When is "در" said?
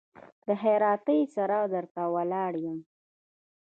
1.73-1.85